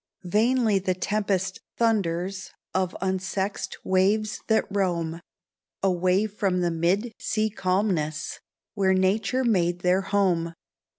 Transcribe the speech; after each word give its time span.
Vainly 0.25 0.79
the 0.79 0.95
tempest 0.95 1.59
thunders, 1.77 2.49
Of 2.73 2.97
unsexed 3.01 3.77
waves 3.83 4.41
that 4.47 4.65
roam, 4.71 5.21
Away 5.83 6.25
from 6.25 6.61
the 6.61 6.71
mid 6.71 7.13
sea 7.19 7.51
calmness, 7.51 8.39
Where 8.73 8.95
Nature 8.95 9.43
made 9.43 9.81
their 9.81 10.01
home. 10.01 10.55